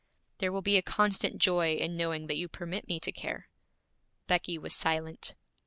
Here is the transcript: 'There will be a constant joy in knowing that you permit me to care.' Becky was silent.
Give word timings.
'There 0.39 0.51
will 0.51 0.63
be 0.63 0.77
a 0.77 0.81
constant 0.81 1.37
joy 1.37 1.75
in 1.75 1.95
knowing 1.95 2.25
that 2.25 2.35
you 2.35 2.47
permit 2.47 2.87
me 2.87 2.99
to 2.99 3.11
care.' 3.11 3.47
Becky 4.25 4.57
was 4.57 4.73
silent. 4.75 5.35